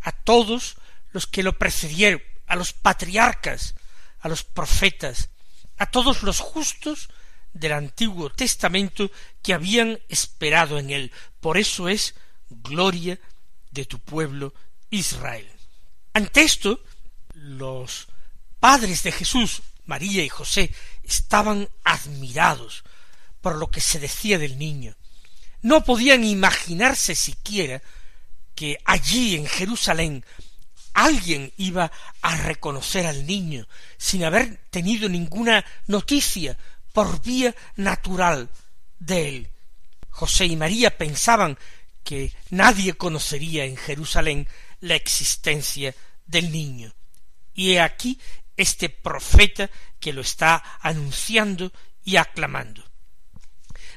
a 0.00 0.12
todos 0.12 0.76
los 1.12 1.26
que 1.26 1.42
lo 1.42 1.58
precedieron, 1.58 2.22
a 2.46 2.56
los 2.56 2.72
patriarcas, 2.72 3.74
a 4.20 4.28
los 4.28 4.44
profetas, 4.44 5.30
a 5.78 5.86
todos 5.86 6.22
los 6.22 6.40
justos 6.40 7.08
del 7.52 7.72
Antiguo 7.72 8.30
Testamento 8.30 9.10
que 9.42 9.54
habían 9.54 9.98
esperado 10.08 10.78
en 10.78 10.90
él. 10.90 11.12
Por 11.40 11.58
eso 11.58 11.88
es 11.88 12.14
gloria 12.48 13.18
de 13.70 13.84
tu 13.84 13.98
pueblo 13.98 14.54
Israel. 14.90 15.48
Ante 16.12 16.42
esto, 16.42 16.82
los 17.34 18.08
padres 18.58 19.02
de 19.02 19.12
Jesús, 19.12 19.62
María 19.86 20.24
y 20.24 20.28
José, 20.28 20.72
estaban 21.02 21.68
admirados 21.84 22.84
por 23.40 23.56
lo 23.56 23.70
que 23.70 23.80
se 23.80 23.98
decía 23.98 24.38
del 24.38 24.58
niño. 24.58 24.96
No 25.62 25.84
podían 25.84 26.24
imaginarse 26.24 27.14
siquiera 27.14 27.82
que 28.54 28.78
allí 28.84 29.36
en 29.36 29.46
Jerusalén 29.46 30.24
alguien 31.04 31.52
iba 31.56 31.90
a 32.20 32.36
reconocer 32.36 33.06
al 33.06 33.26
niño 33.26 33.66
sin 33.96 34.24
haber 34.24 34.58
tenido 34.70 35.08
ninguna 35.08 35.64
noticia 35.86 36.56
por 36.92 37.22
vía 37.22 37.54
natural 37.76 38.50
de 38.98 39.28
él. 39.28 39.50
José 40.10 40.46
y 40.46 40.56
María 40.56 40.96
pensaban 40.96 41.58
que 42.04 42.32
nadie 42.50 42.94
conocería 42.94 43.64
en 43.64 43.76
Jerusalén 43.76 44.48
la 44.80 44.94
existencia 44.94 45.94
del 46.26 46.50
niño. 46.50 46.94
Y 47.54 47.72
he 47.72 47.80
aquí 47.80 48.18
este 48.56 48.88
profeta 48.88 49.70
que 49.98 50.12
lo 50.12 50.20
está 50.20 50.62
anunciando 50.80 51.72
y 52.04 52.16
aclamando. 52.16 52.84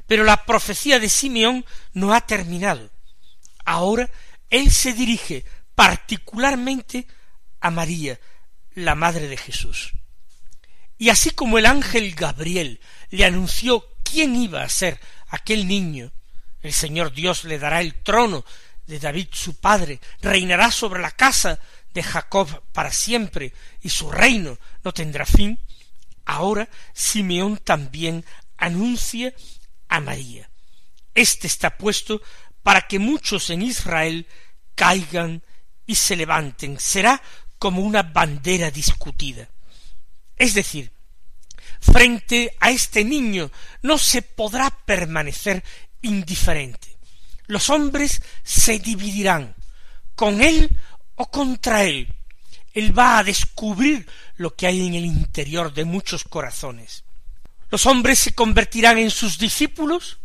Pero 0.07 0.23
la 0.23 0.45
profecía 0.45 0.99
de 0.99 1.09
Simeón 1.09 1.65
no 1.93 2.13
ha 2.13 2.21
terminado. 2.21 2.89
Ahora 3.65 4.09
él 4.49 4.71
se 4.71 4.93
dirige 4.93 5.45
particularmente 5.75 7.07
a 7.59 7.71
María, 7.71 8.19
la 8.75 8.95
madre 8.95 9.27
de 9.27 9.37
Jesús. 9.37 9.93
Y 10.97 11.09
así 11.09 11.31
como 11.31 11.57
el 11.57 11.65
ángel 11.65 12.13
Gabriel 12.15 12.79
le 13.09 13.25
anunció 13.25 13.85
quién 14.03 14.35
iba 14.35 14.63
a 14.63 14.69
ser 14.69 14.99
aquel 15.27 15.67
niño, 15.67 16.11
el 16.61 16.73
Señor 16.73 17.13
Dios 17.13 17.43
le 17.43 17.59
dará 17.59 17.81
el 17.81 18.01
trono 18.03 18.45
de 18.85 18.99
David 18.99 19.27
su 19.31 19.59
padre, 19.59 19.99
reinará 20.21 20.71
sobre 20.71 21.01
la 21.01 21.11
casa 21.11 21.59
de 21.93 22.03
Jacob 22.03 22.63
para 22.71 22.91
siempre, 22.91 23.53
y 23.81 23.89
su 23.89 24.11
reino 24.11 24.57
no 24.83 24.91
tendrá 24.91 25.25
fin, 25.25 25.59
ahora 26.25 26.69
Simeón 26.93 27.57
también 27.57 28.25
anuncia 28.57 29.33
a 29.89 29.99
María. 29.99 30.49
Este 31.13 31.47
está 31.47 31.77
puesto 31.77 32.21
para 32.63 32.87
que 32.87 32.97
muchos 32.97 33.49
en 33.49 33.61
Israel 33.61 34.27
caigan 34.75 35.43
y 35.85 35.95
se 35.95 36.15
levanten. 36.15 36.79
Será 36.79 37.21
como 37.59 37.81
una 37.81 38.03
bandera 38.03 38.71
discutida. 38.71 39.47
Es 40.35 40.53
decir, 40.53 40.91
frente 41.79 42.55
a 42.59 42.71
este 42.71 43.03
niño 43.03 43.51
no 43.81 43.97
se 43.97 44.21
podrá 44.21 44.69
permanecer 44.69 45.63
indiferente. 46.01 46.97
Los 47.47 47.69
hombres 47.69 48.21
se 48.43 48.79
dividirán 48.79 49.55
con 50.15 50.41
él 50.41 50.69
o 51.15 51.29
contra 51.29 51.83
él. 51.83 52.13
Él 52.73 52.97
va 52.97 53.19
a 53.19 53.23
descubrir 53.23 54.07
lo 54.37 54.55
que 54.55 54.67
hay 54.67 54.85
en 54.85 54.95
el 54.95 55.05
interior 55.05 55.73
de 55.73 55.85
muchos 55.85 56.23
corazones. 56.23 57.03
Los 57.69 57.85
hombres 57.85 58.19
se 58.19 58.33
convertirán 58.33 58.97
en 58.97 59.11
sus 59.11 59.37
discípulos 59.37 60.19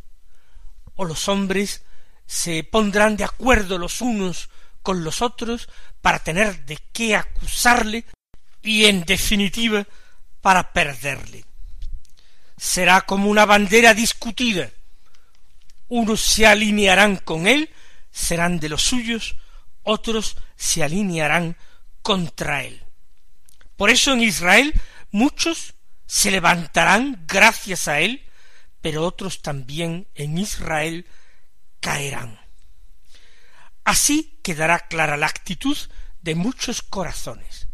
o 0.96 1.04
los 1.04 1.28
hombres 1.28 1.82
se 2.26 2.64
pondrán 2.64 3.16
de 3.16 3.24
acuerdo 3.24 3.78
los 3.78 4.00
unos 4.00 4.50
con 4.82 5.04
los 5.04 5.22
otros 5.22 5.68
para 6.00 6.22
tener 6.22 6.64
de 6.64 6.78
qué 6.92 7.16
acusarle 7.16 8.04
y 8.62 8.86
en 8.86 9.04
definitiva 9.04 9.86
para 10.40 10.72
perderle. 10.72 11.44
Será 12.56 13.02
como 13.02 13.30
una 13.30 13.46
bandera 13.46 13.94
discutida. 13.94 14.70
Unos 15.88 16.20
se 16.20 16.46
alinearán 16.46 17.16
con 17.16 17.46
él, 17.46 17.70
serán 18.10 18.60
de 18.60 18.68
los 18.68 18.82
suyos, 18.82 19.36
otros 19.82 20.36
se 20.56 20.82
alinearán 20.82 21.56
contra 22.02 22.64
él. 22.64 22.84
Por 23.76 23.90
eso 23.90 24.12
en 24.12 24.22
Israel 24.22 24.74
muchos 25.10 25.74
se 26.06 26.30
levantarán 26.30 27.24
gracias 27.26 27.86
a 27.88 28.00
él, 28.00 28.24
pero 28.80 29.04
otros 29.04 29.40
también 29.40 30.08
en 30.14 30.38
Israel 30.38 31.06
caerán. 31.80 32.47
Así 33.88 34.38
quedará 34.42 34.80
clara 34.80 35.16
la 35.16 35.28
actitud 35.28 35.74
de 36.20 36.34
muchos 36.34 36.82
corazones. 36.82 37.68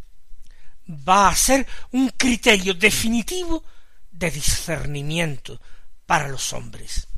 Va 0.89 1.29
a 1.29 1.35
ser 1.35 1.67
un 1.91 2.09
criterio 2.11 2.73
definitivo 2.73 3.65
de 4.13 4.31
discernimiento 4.31 5.61
para 6.07 6.29
los 6.29 6.53
hombres. 6.53 7.09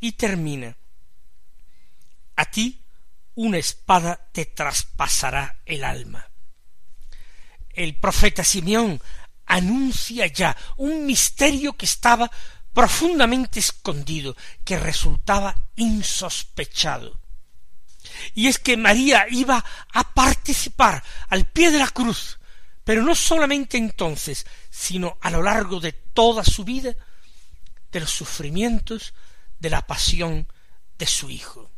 Y 0.00 0.10
termina. 0.10 0.76
A 2.34 2.46
ti 2.46 2.84
una 3.36 3.58
espada 3.58 4.28
te 4.32 4.46
traspasará 4.46 5.60
el 5.64 5.84
alma. 5.84 6.28
El 7.70 7.94
profeta 7.94 8.42
Simeón 8.42 9.00
anuncia 9.46 10.26
ya 10.26 10.56
un 10.78 11.06
misterio 11.06 11.74
que 11.74 11.86
estaba 11.86 12.28
profundamente 12.72 13.60
escondido, 13.60 14.36
que 14.64 14.80
resultaba 14.80 15.68
insospechado. 15.76 17.21
Y 18.34 18.48
es 18.48 18.58
que 18.58 18.76
María 18.76 19.26
iba 19.30 19.64
a 19.92 20.14
participar 20.14 21.02
al 21.28 21.46
pie 21.46 21.70
de 21.70 21.78
la 21.78 21.88
cruz 21.88 22.38
pero 22.84 23.02
no 23.02 23.14
solamente 23.14 23.78
entonces, 23.78 24.46
sino 24.70 25.18
a 25.20 25.30
lo 25.30 25.42
largo 25.42 25.80
de 25.80 25.92
toda 25.92 26.44
su 26.44 26.64
vida, 26.64 26.94
de 27.90 28.00
los 28.00 28.10
sufrimientos, 28.10 29.14
de 29.58 29.70
la 29.70 29.86
pasión 29.86 30.48
de 30.98 31.06
su 31.06 31.30
Hijo. 31.30 31.70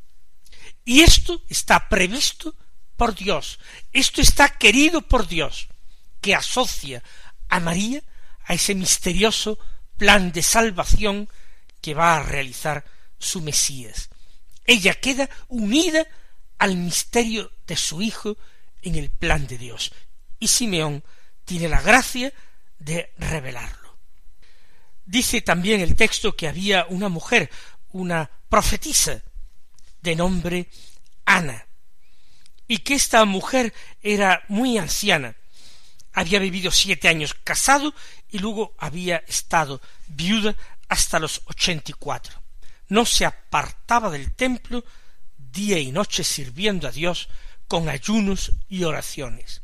Y 0.85 1.03
esto 1.03 1.43
está 1.49 1.89
previsto 1.89 2.55
por 2.97 3.15
Dios, 3.15 3.59
esto 3.93 4.21
está 4.21 4.57
querido 4.57 5.03
por 5.03 5.27
Dios, 5.27 5.69
que 6.21 6.35
asocia 6.35 7.03
a 7.49 7.61
María 7.61 8.03
a 8.45 8.55
ese 8.55 8.75
misterioso 8.75 9.59
plan 9.99 10.33
de 10.33 10.43
salvación 10.43 11.29
que 11.81 11.95
va 11.95 12.17
a 12.17 12.23
realizar 12.23 12.85
su 13.19 13.43
Mesías. 13.43 14.09
Ella 14.65 14.95
queda 14.95 15.29
unida 15.49 16.07
al 16.59 16.77
misterio 16.77 17.53
de 17.67 17.77
su 17.77 18.01
Hijo 18.03 18.37
en 18.83 18.97
el 18.97 19.11
plan 19.11 19.47
de 19.47 19.59
Dios. 19.59 19.93
Y 20.39 20.49
Simeón 20.49 21.03
tiene 21.45 21.69
la 21.69 21.81
gracia 21.81 22.33
de 22.79 23.13
revelarlo. 23.19 23.99
Dice 25.05 25.43
también 25.43 25.81
el 25.81 25.97
texto 25.97 26.35
que 26.35 26.49
había 26.49 26.87
una 26.89 27.09
mujer, 27.09 27.51
una 27.93 28.31
profetisa, 28.49 29.23
de 30.01 30.17
nombre 30.17 30.69
Ana, 31.25 31.67
y 32.69 32.79
que 32.79 32.95
esta 32.95 33.25
mujer 33.25 33.73
era 34.03 34.45
muy 34.49 34.79
anciana, 34.79 35.35
había 36.13 36.39
vivido 36.39 36.71
siete 36.71 37.09
años 37.09 37.35
casado 37.35 37.95
y 38.31 38.39
luego 38.39 38.75
había 38.79 39.25
estado 39.27 39.81
viuda 40.07 40.55
hasta 40.89 41.19
los 41.19 41.43
ochenta 41.47 41.91
y 41.91 41.95
cuatro. 41.95 42.44
No 42.89 43.05
se 43.05 43.25
apartaba 43.25 44.11
del 44.11 44.33
templo 44.33 44.85
día 45.37 45.79
y 45.79 45.93
noche 45.93 46.25
sirviendo 46.25 46.89
a 46.89 46.91
Dios 46.91 47.29
con 47.69 47.89
ayunos 47.89 48.53
y 48.69 48.85
oraciones. 48.85 49.63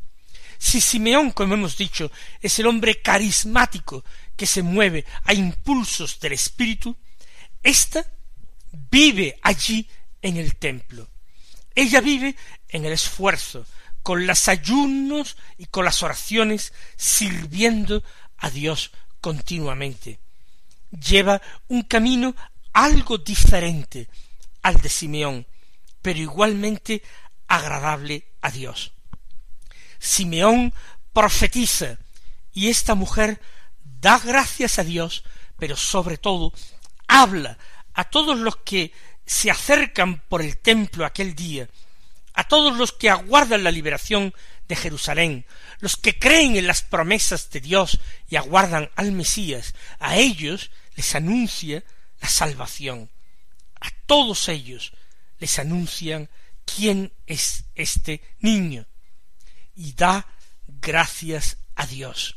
Si 0.58 0.80
Simeón, 0.80 1.30
como 1.30 1.54
hemos 1.54 1.76
dicho, 1.76 2.10
es 2.40 2.58
el 2.58 2.66
hombre 2.66 3.00
carismático 3.00 4.04
que 4.36 4.46
se 4.46 4.62
mueve 4.62 5.04
a 5.24 5.32
impulsos 5.32 6.20
del 6.20 6.34
Espíritu, 6.34 6.96
ésta 7.62 8.06
vive 8.90 9.38
allí 9.42 9.88
en 10.22 10.36
el 10.36 10.56
templo. 10.56 11.08
Ella 11.74 12.00
vive 12.00 12.36
en 12.68 12.84
el 12.84 12.92
esfuerzo, 12.92 13.66
con 14.02 14.26
los 14.26 14.48
ayunos 14.48 15.36
y 15.56 15.66
con 15.66 15.84
las 15.84 16.02
oraciones, 16.02 16.72
sirviendo 16.96 18.02
a 18.36 18.50
Dios 18.50 18.92
continuamente. 19.20 20.18
Lleva 20.90 21.40
un 21.68 21.82
camino 21.82 22.34
algo 22.72 23.18
diferente 23.18 24.08
al 24.62 24.80
de 24.80 24.88
Simeón, 24.88 25.46
pero 26.02 26.18
igualmente 26.18 27.02
agradable 27.48 28.26
a 28.40 28.50
Dios. 28.50 28.92
Simeón 29.98 30.72
profetiza 31.12 31.98
y 32.52 32.68
esta 32.68 32.94
mujer 32.94 33.40
da 33.82 34.18
gracias 34.18 34.78
a 34.78 34.84
Dios, 34.84 35.24
pero 35.58 35.76
sobre 35.76 36.16
todo 36.16 36.52
habla 37.06 37.58
a 37.92 38.04
todos 38.04 38.38
los 38.38 38.56
que 38.56 38.92
se 39.26 39.50
acercan 39.50 40.20
por 40.28 40.42
el 40.42 40.58
templo 40.58 41.04
aquel 41.04 41.34
día, 41.34 41.68
a 42.34 42.44
todos 42.44 42.76
los 42.76 42.92
que 42.92 43.10
aguardan 43.10 43.64
la 43.64 43.70
liberación 43.70 44.34
de 44.68 44.76
Jerusalén, 44.76 45.46
los 45.80 45.96
que 45.96 46.18
creen 46.18 46.56
en 46.56 46.66
las 46.66 46.82
promesas 46.82 47.50
de 47.50 47.60
Dios 47.60 48.00
y 48.28 48.36
aguardan 48.36 48.90
al 48.96 49.12
Mesías, 49.12 49.74
a 49.98 50.16
ellos 50.16 50.70
les 50.96 51.14
anuncia 51.14 51.84
la 52.20 52.28
salvación. 52.28 53.10
A 53.80 53.90
todos 54.06 54.48
ellos 54.48 54.92
les 55.38 55.58
anuncian 55.58 56.28
quién 56.64 57.12
es 57.26 57.64
este 57.74 58.22
niño 58.40 58.86
y 59.74 59.94
da 59.94 60.26
gracias 60.66 61.56
a 61.74 61.86
Dios. 61.86 62.36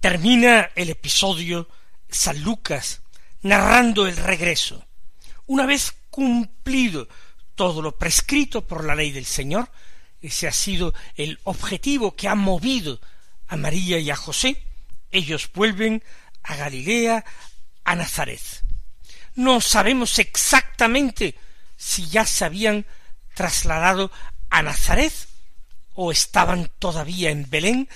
Termina 0.00 0.70
el 0.74 0.90
episodio 0.90 1.68
San 2.08 2.42
Lucas 2.42 3.02
narrando 3.42 4.06
el 4.06 4.16
regreso. 4.16 4.86
Una 5.46 5.66
vez 5.66 5.94
cumplido 6.10 7.08
todo 7.54 7.82
lo 7.82 7.96
prescrito 7.96 8.66
por 8.66 8.84
la 8.84 8.94
ley 8.94 9.12
del 9.12 9.26
Señor, 9.26 9.70
ese 10.20 10.48
ha 10.48 10.52
sido 10.52 10.94
el 11.16 11.38
objetivo 11.44 12.16
que 12.16 12.28
ha 12.28 12.34
movido 12.34 13.00
a 13.46 13.56
María 13.56 13.98
y 13.98 14.10
a 14.10 14.16
José, 14.16 14.62
ellos 15.10 15.50
vuelven 15.52 16.02
a 16.42 16.56
Galilea, 16.56 17.24
a 17.84 17.94
Nazaret. 17.94 18.40
No 19.34 19.60
sabemos 19.60 20.18
exactamente 20.18 21.34
si 21.76 22.08
ya 22.08 22.24
se 22.24 22.44
habían 22.44 22.86
trasladado 23.34 24.10
a 24.50 24.62
Nazaret 24.62 25.12
o 25.94 26.12
estaban 26.12 26.70
todavía 26.78 27.30
en 27.30 27.48
Belén. 27.50 27.88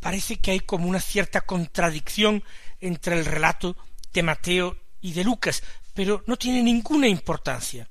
Parece 0.00 0.36
que 0.36 0.52
hay 0.52 0.60
como 0.60 0.88
una 0.88 1.00
cierta 1.00 1.42
contradicción 1.42 2.42
entre 2.80 3.18
el 3.18 3.26
relato 3.26 3.76
de 4.12 4.22
Mateo 4.22 4.76
y 5.00 5.12
de 5.12 5.24
Lucas, 5.24 5.62
pero 5.94 6.24
no 6.26 6.36
tiene 6.36 6.62
ninguna 6.62 7.08
importancia. 7.08 7.88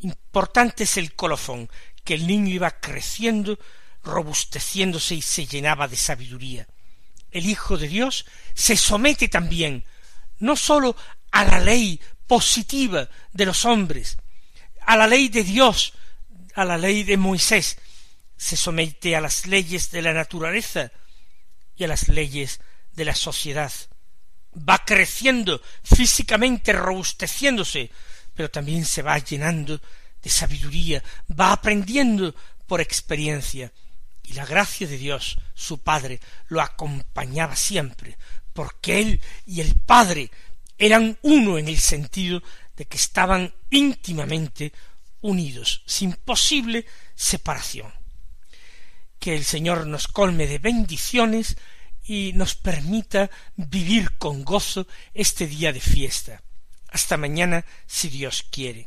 Importante 0.00 0.84
es 0.84 0.96
el 0.96 1.14
colofón, 1.14 1.68
que 2.04 2.14
el 2.14 2.26
niño 2.26 2.54
iba 2.54 2.70
creciendo, 2.80 3.58
robusteciéndose 4.02 5.14
y 5.14 5.22
se 5.22 5.46
llenaba 5.46 5.88
de 5.88 5.96
sabiduría. 5.96 6.66
El 7.30 7.46
Hijo 7.46 7.76
de 7.76 7.88
Dios 7.88 8.26
se 8.54 8.76
somete 8.76 9.28
también 9.28 9.84
no 10.38 10.56
sólo 10.56 10.96
a 11.30 11.44
la 11.44 11.60
ley 11.60 12.00
positiva 12.26 13.08
de 13.32 13.46
los 13.46 13.64
hombres, 13.64 14.16
a 14.86 14.96
la 14.96 15.06
ley 15.06 15.28
de 15.28 15.44
Dios, 15.44 15.92
a 16.54 16.64
la 16.64 16.78
ley 16.78 17.02
de 17.02 17.16
Moisés, 17.16 17.78
se 18.36 18.56
somete 18.56 19.16
a 19.16 19.20
las 19.20 19.46
leyes 19.46 19.90
de 19.90 20.02
la 20.02 20.12
naturaleza 20.12 20.90
y 21.76 21.84
a 21.84 21.88
las 21.88 22.08
leyes 22.08 22.60
de 22.92 23.04
la 23.04 23.14
sociedad. 23.14 23.72
Va 24.56 24.84
creciendo 24.84 25.60
físicamente, 25.82 26.72
robusteciéndose, 26.72 27.90
pero 28.34 28.50
también 28.50 28.84
se 28.84 29.02
va 29.02 29.18
llenando 29.18 29.80
de 30.22 30.30
sabiduría, 30.30 31.02
va 31.38 31.52
aprendiendo 31.52 32.34
por 32.66 32.80
experiencia, 32.80 33.72
y 34.22 34.32
la 34.32 34.46
gracia 34.46 34.86
de 34.86 34.96
Dios, 34.96 35.38
su 35.54 35.78
Padre, 35.78 36.20
lo 36.48 36.62
acompañaba 36.62 37.56
siempre, 37.56 38.16
porque 38.52 39.00
Él 39.00 39.20
y 39.46 39.60
el 39.60 39.74
Padre 39.74 40.30
eran 40.84 41.18
uno 41.22 41.56
en 41.56 41.68
el 41.68 41.78
sentido 41.78 42.42
de 42.76 42.84
que 42.84 42.98
estaban 42.98 43.54
íntimamente 43.70 44.70
unidos, 45.22 45.82
sin 45.86 46.12
posible 46.12 46.84
separación. 47.14 47.90
Que 49.18 49.34
el 49.34 49.44
Señor 49.46 49.86
nos 49.86 50.08
colme 50.08 50.46
de 50.46 50.58
bendiciones 50.58 51.56
y 52.04 52.32
nos 52.34 52.54
permita 52.54 53.30
vivir 53.56 54.18
con 54.18 54.44
gozo 54.44 54.86
este 55.14 55.46
día 55.46 55.72
de 55.72 55.80
fiesta. 55.80 56.42
Hasta 56.88 57.16
mañana, 57.16 57.64
si 57.86 58.10
Dios 58.10 58.44
quiere. 58.50 58.86